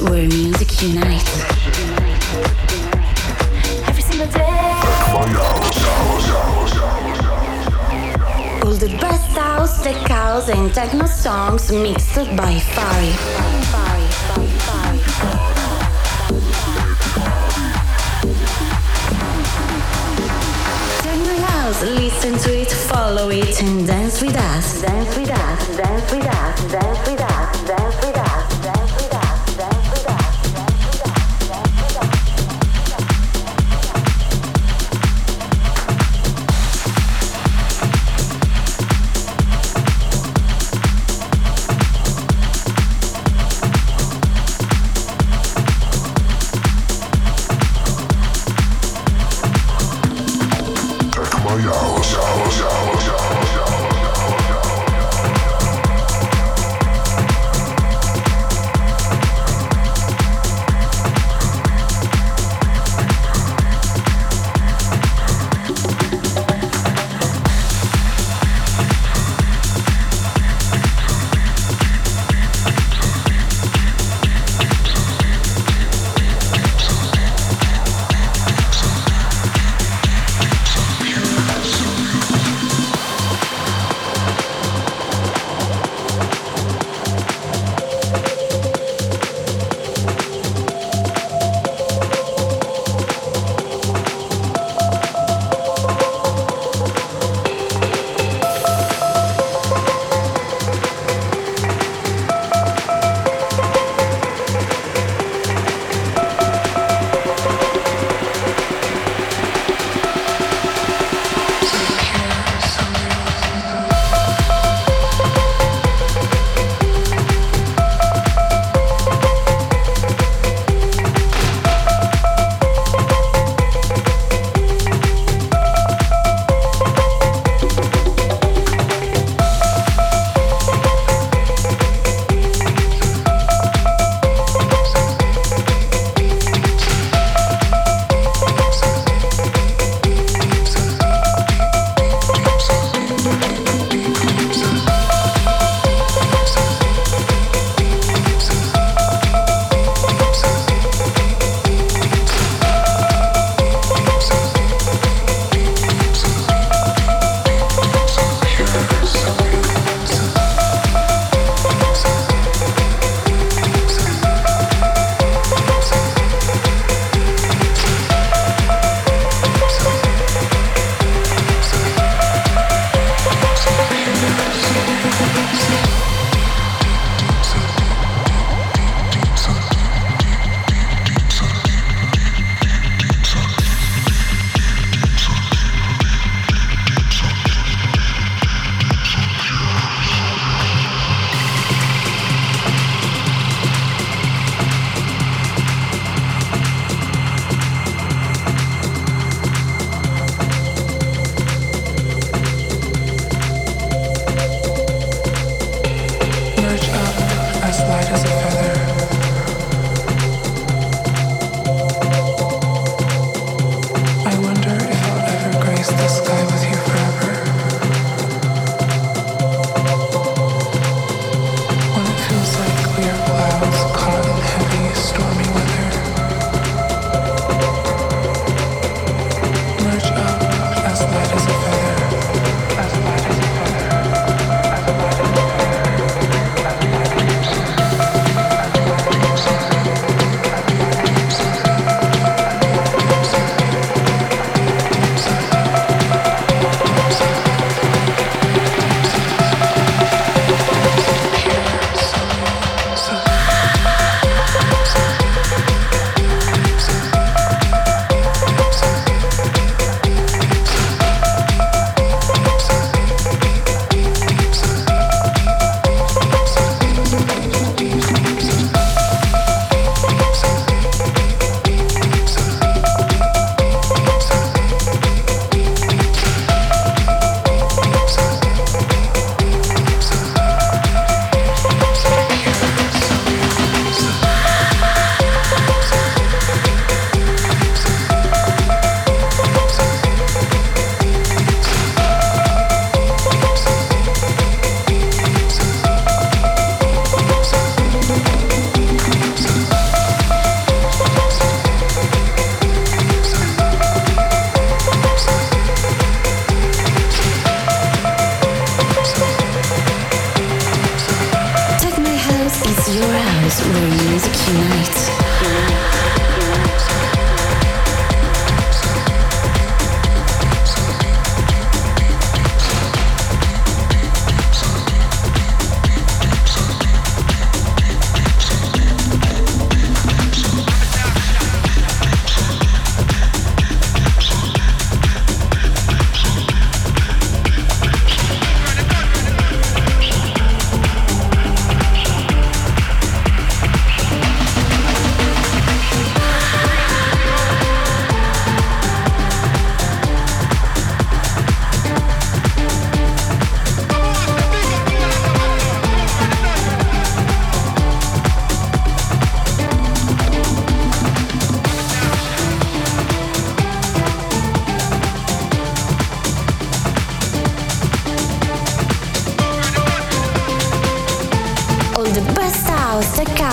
where 0.00 0.28
music 0.28 0.82
unites. 0.82 1.42
Every 3.88 4.02
single 4.02 4.26
day. 4.28 4.78
All 8.62 8.74
the 8.74 8.96
best 9.00 9.30
house, 9.36 9.82
tech 9.82 9.96
house, 10.08 10.48
and 10.48 10.72
techno 10.72 11.06
songs 11.06 11.72
mixed 11.72 12.14
by 12.36 12.54
Phari. 12.74 13.12
Techno 21.02 21.36
house, 21.46 21.82
listen 21.82 22.38
to 22.38 22.60
it, 22.60 22.70
follow 22.70 23.30
it, 23.30 23.62
and 23.62 23.86
dance 23.86 24.22
with 24.22 24.36
us. 24.36 24.80
Dance 24.82 25.16
with 25.16 25.30
us, 25.30 25.76
dance 25.76 26.12
with 26.12 26.26
us, 26.26 26.72
dance 26.72 27.08
with 27.08 27.20
us, 27.20 27.47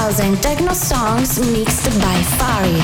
house 0.06 0.20
and 0.20 0.38
techno 0.44 0.72
songs 0.72 1.40
mixed 1.52 1.86
by 2.00 2.16
Phari. 2.38 2.80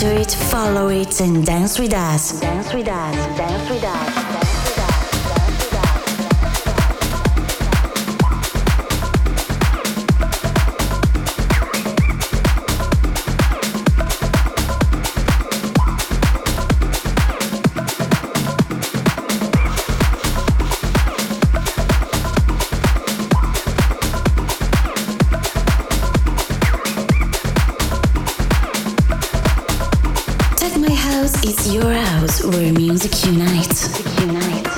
To 0.00 0.18
it, 0.18 0.32
follow 0.32 0.88
it, 0.88 1.20
and 1.20 1.44
dance 1.44 1.78
with 1.78 1.92
us. 1.92 2.40
Dance 2.40 2.72
with 2.72 2.88
us, 2.88 3.14
dance 3.36 3.68
with 3.68 3.84
us. 3.84 4.09
House 32.30 32.44
Room 32.44 32.74
Music 32.74 33.24
Unite. 33.24 34.20
Unite. 34.20 34.69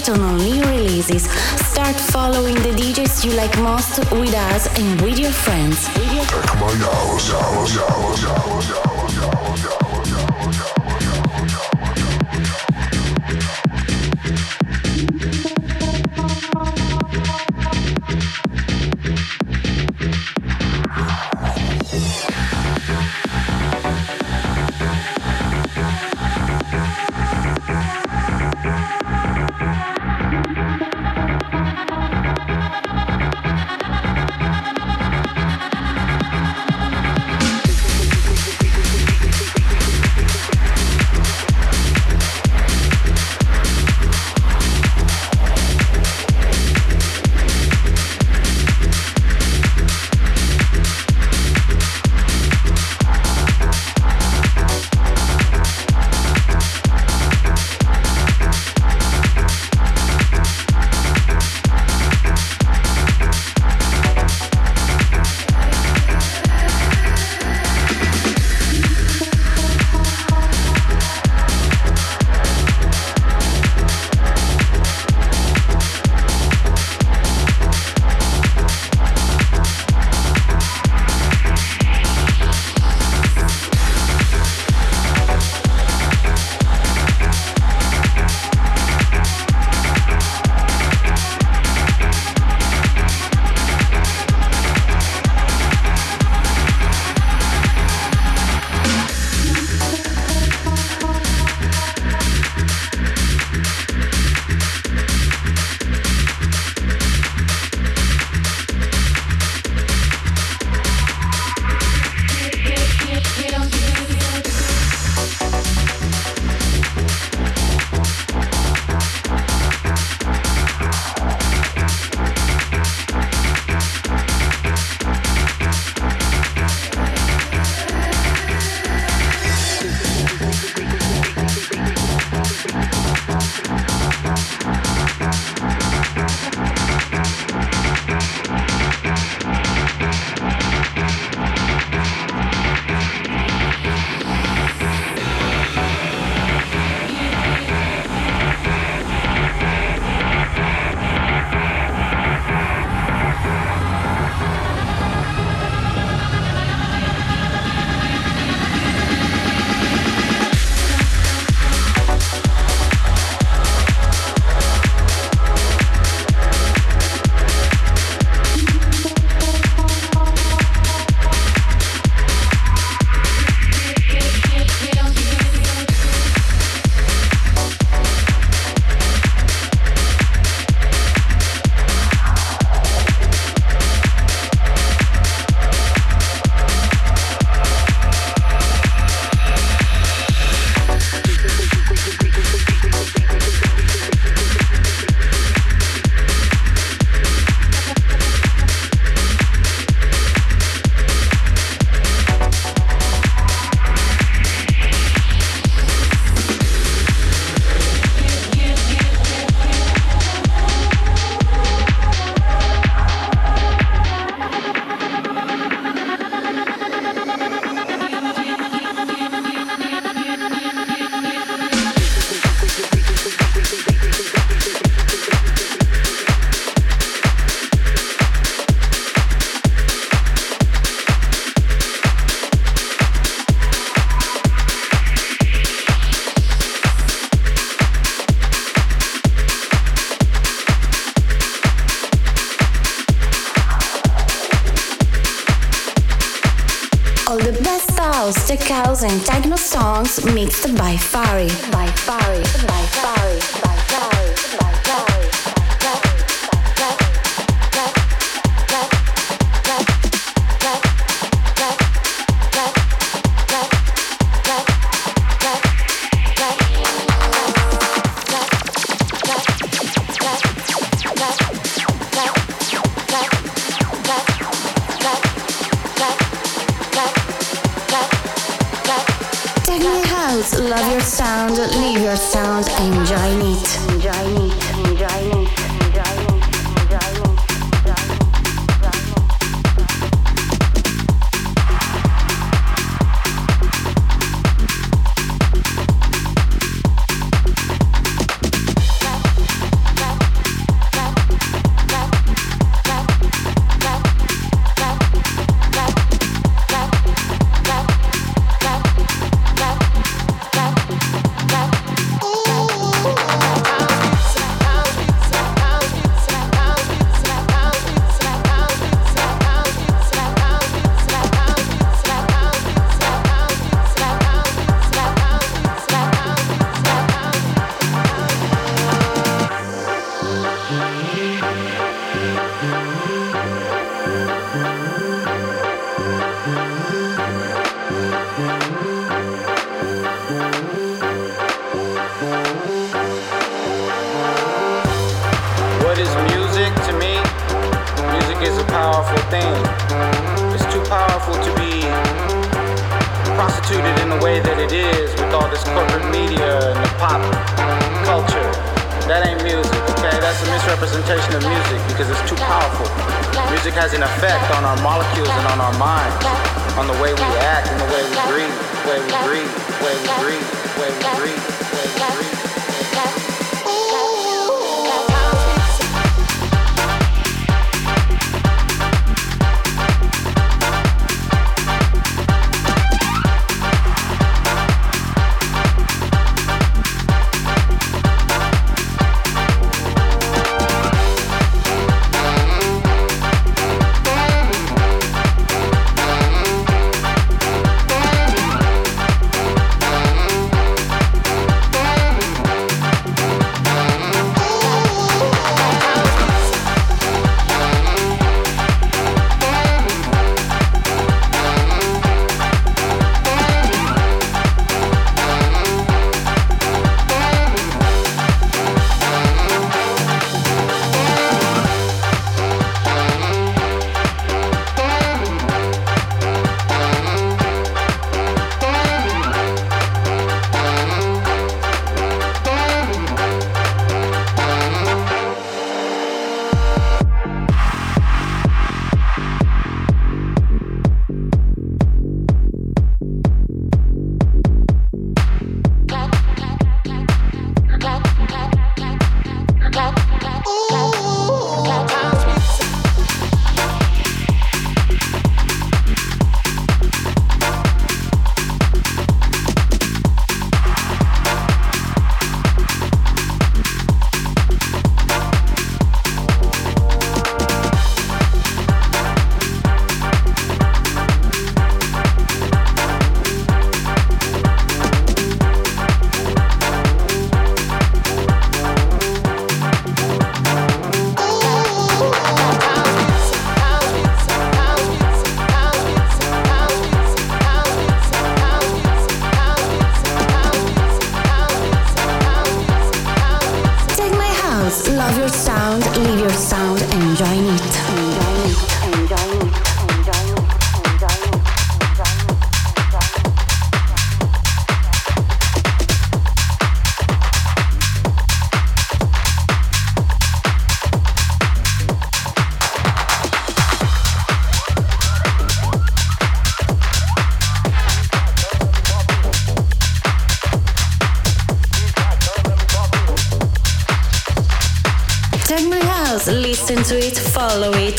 Updated 0.00 0.22
on 0.22 0.36
new 0.38 0.62
releases. 0.62 1.28
Start 1.60 1.96
following 1.96 2.54
the 2.54 2.70
DJs 2.70 3.24
you 3.24 3.32
like 3.32 3.56
most 3.58 3.98
with 4.12 4.34
us 4.34 4.68
and 4.78 5.00
with 5.00 5.18
your 5.18 5.32
friends. 5.32 5.88
With 5.96 6.12
your 6.12 6.24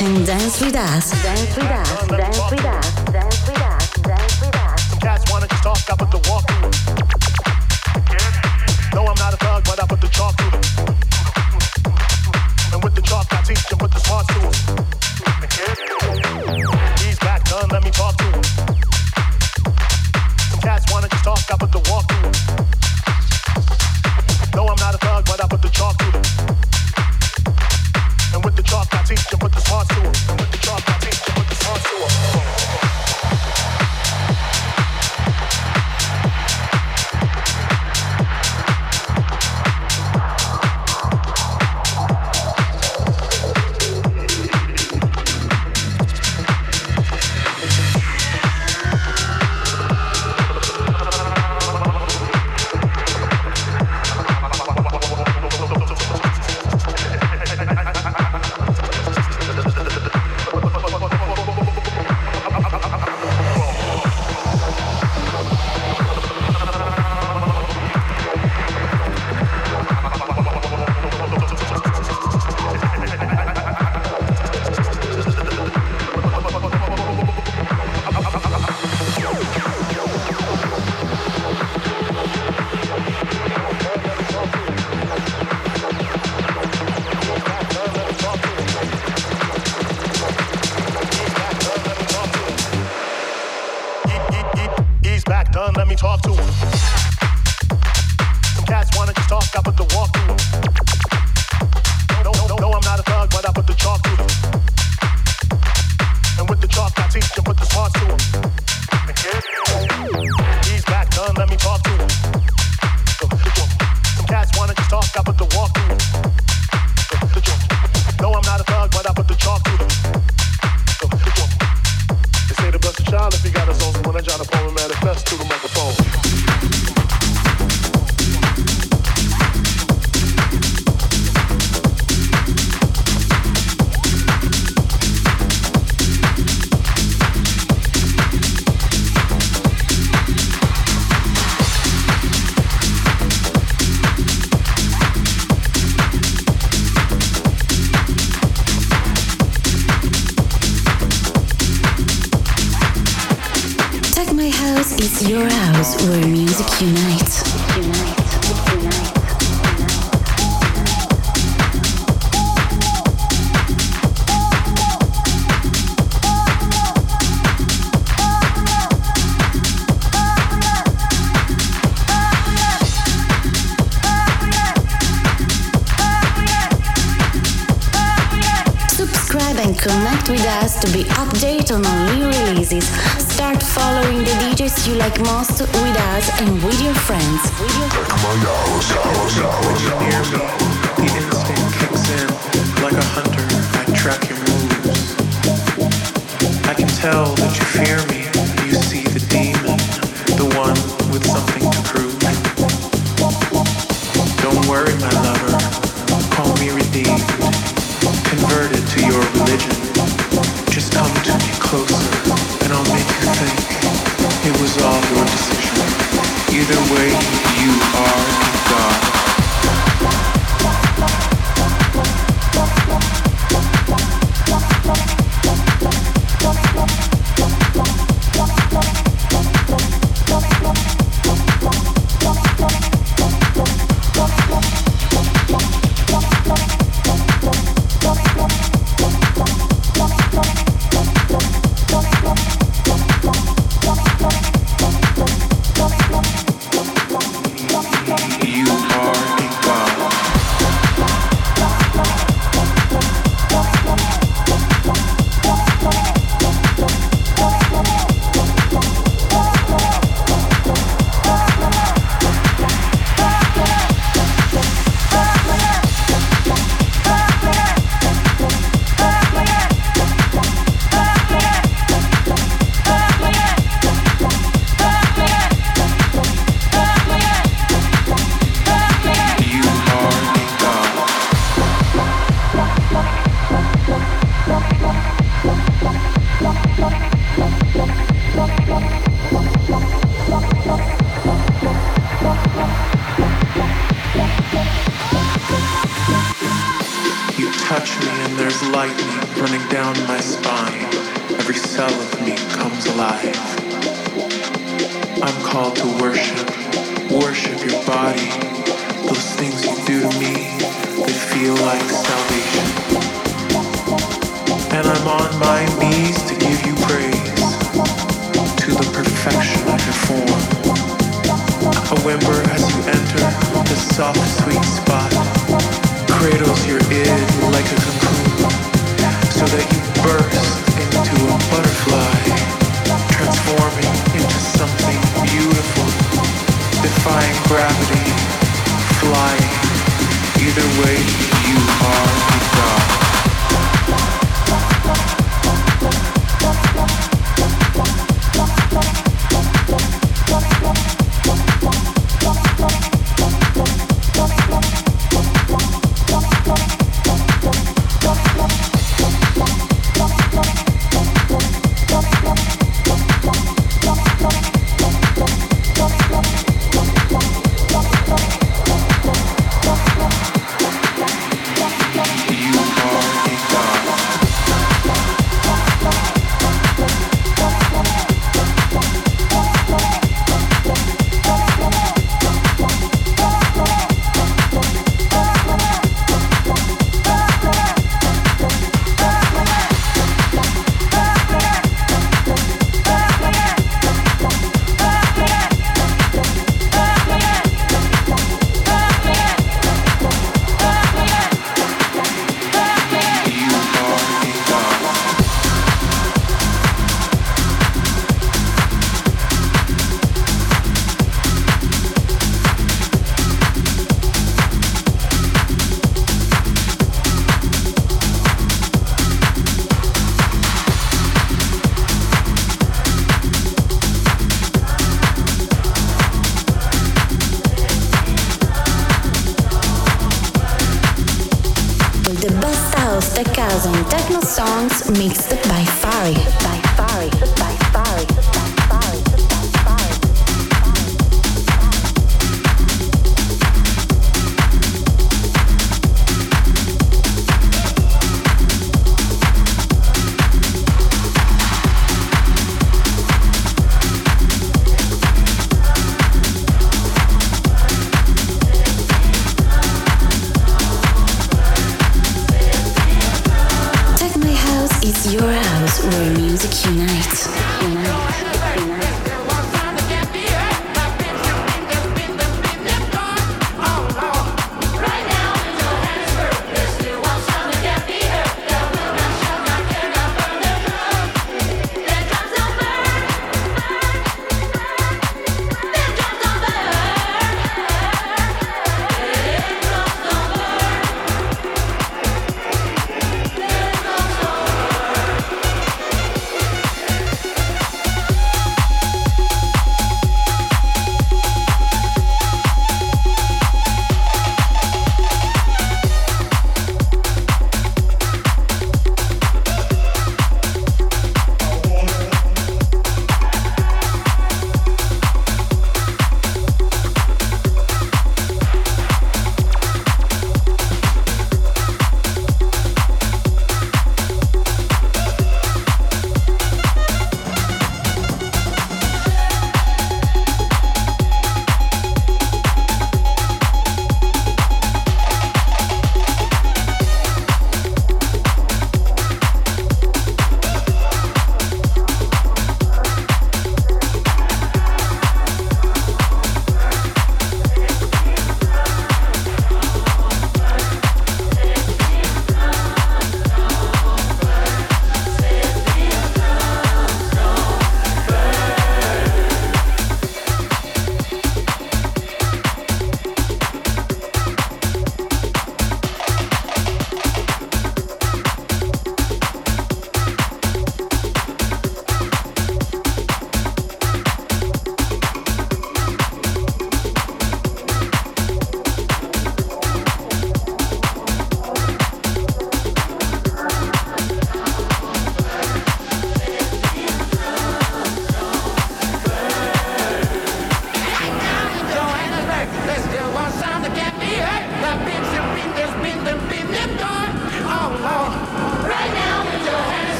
and 0.00 0.24
dance 0.24 0.58
with 0.58 0.74
us. 0.74 1.10
Dance 1.22 1.54
with 1.54 1.66
us. 1.66 2.08
Dance 2.08 2.50
with 2.50 2.64
us. 2.64 2.94
Dance 3.12 3.46
with 3.46 3.60
us. 3.60 3.90
Dance 4.00 4.40
with 4.40 4.56
us. 4.56 4.94
Cats 5.00 5.30
wanna 5.30 5.46
talk, 5.48 5.76
the 6.10 6.18
No, 8.94 9.06
I'm 9.06 9.18
not 9.20 9.34
a 9.34 9.36
thug, 9.36 9.64
but 9.64 9.82
I 9.82 9.86
put 9.86 10.00
the 10.00 10.08
through 10.38 10.50
And 12.72 12.82
with 12.82 12.94
the 12.94 13.02
I 13.32 13.42
them, 13.68 13.80
to 14.28 14.34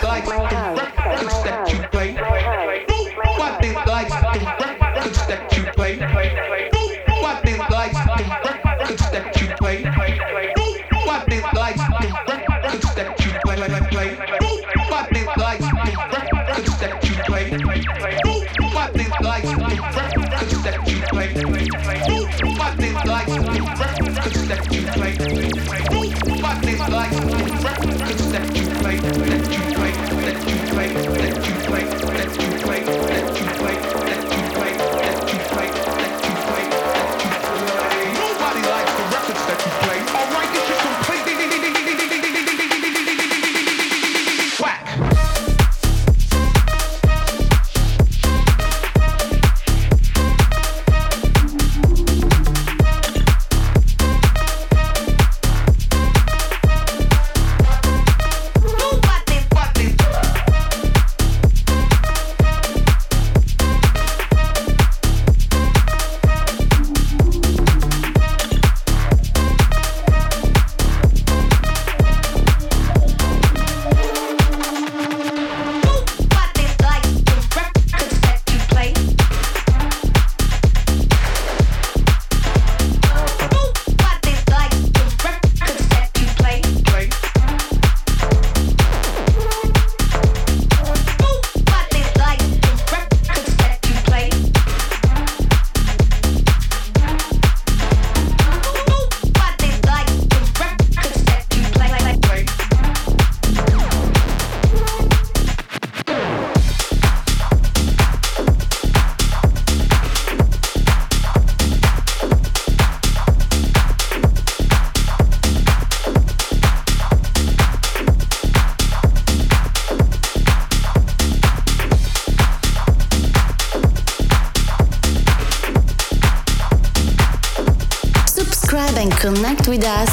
play, 0.00 0.20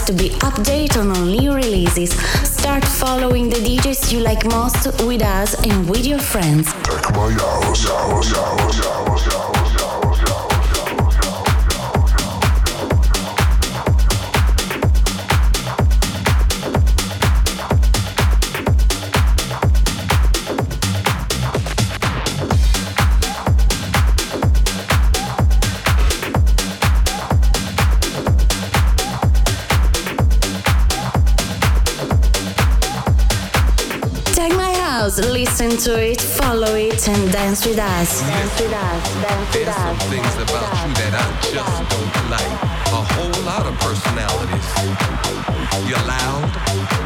to 0.06 0.14
be 0.14 0.30
updated 0.42 1.12
on 1.16 1.28
new 1.32 1.52
releases. 1.52 2.12
Start 2.48 2.86
following 2.86 3.50
the 3.50 3.56
DJs 3.56 4.12
you 4.12 4.20
like 4.20 4.46
most 4.46 4.86
with 5.04 5.24
us 5.24 5.56
and 5.64 5.90
with 5.90 6.06
your 6.06 6.20
friends. 6.20 6.72
Listen 35.76 35.94
to 35.94 36.02
it, 36.02 36.22
follow 36.22 36.76
it, 36.76 37.08
and 37.08 37.32
dance 37.32 37.66
with 37.66 37.80
us. 37.80 38.22
Dance 38.22 38.62
with 38.62 38.74
us, 38.74 39.14
dance 39.22 39.56
with 39.56 39.68
us. 39.68 39.76
There's 39.76 39.76
some 39.76 40.10
things 40.10 40.36
about 40.36 40.88
you 40.88 40.94
that 40.96 41.14
I 41.14 41.26
just 41.42 41.90
don't 41.92 42.30
like. 42.32 42.54
A 42.88 43.04
whole 43.14 43.44
lot 43.44 43.66
of 43.66 43.78
personalities. 43.80 44.68
You're 45.88 45.98
loud, 46.08 46.56
loud. 46.56 47.05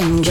And 0.00 0.24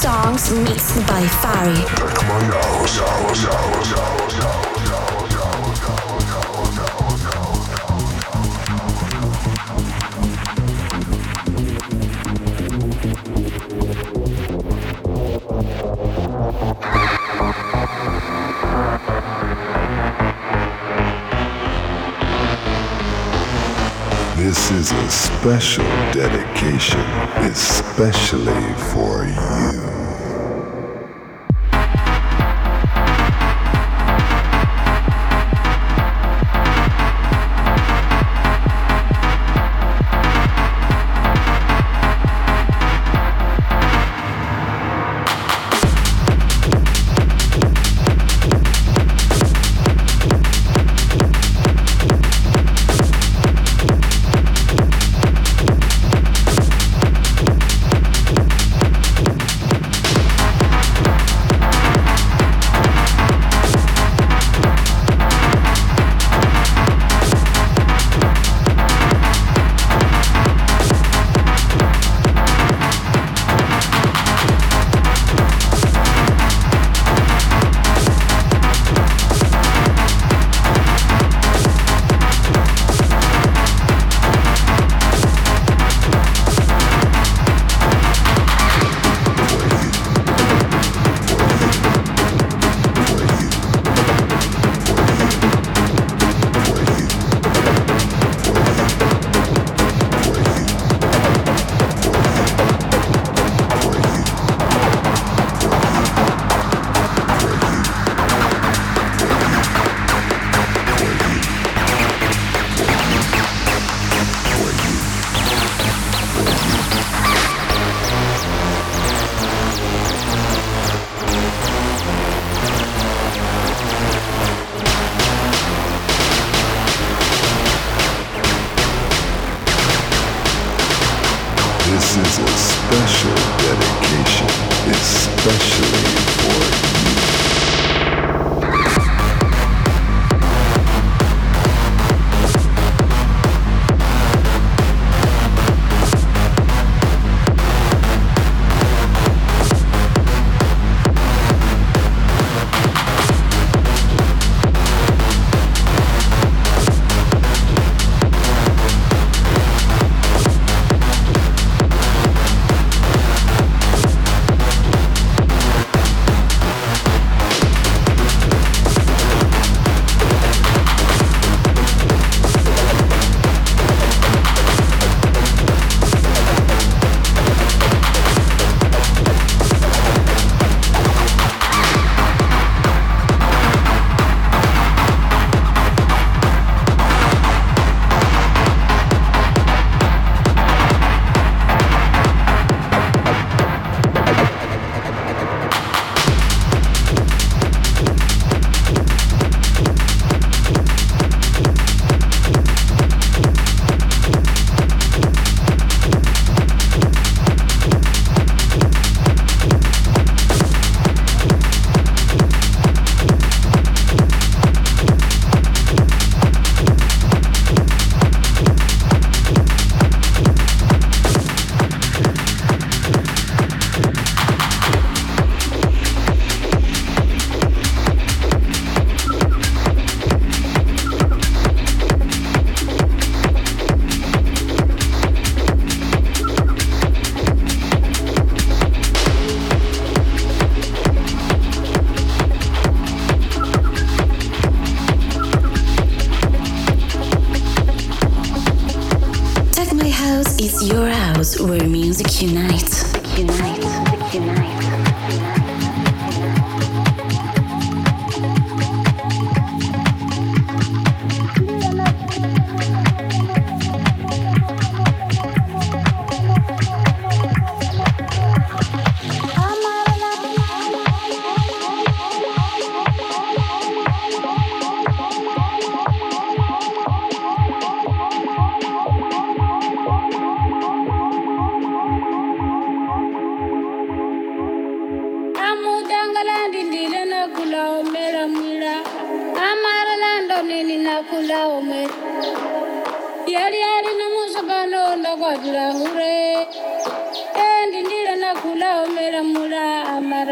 songs 0.00 0.50
mixed 0.50 0.96
by 1.06 1.20
Phari. 1.42 1.84
This 24.38 24.70
is 24.70 24.92
a 24.92 25.10
special 25.10 25.84
dedication, 26.12 27.00
especially 27.44 28.49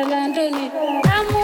Landoni. 0.08 1.37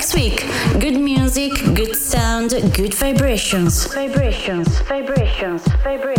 next 0.00 0.14
week. 0.14 0.46
Good 0.80 0.98
music, 0.98 1.52
good 1.74 1.94
sound, 1.94 2.52
good 2.74 2.94
vibrations. 2.94 3.84
Vibrations, 3.92 4.80
vibrations, 4.88 5.62
vibrations. 5.84 6.09